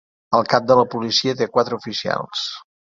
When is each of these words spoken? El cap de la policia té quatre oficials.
El 0.37 0.47
cap 0.53 0.65
de 0.71 0.79
la 0.79 0.87
policia 0.95 1.37
té 1.43 1.51
quatre 1.59 1.81
oficials. 1.81 2.47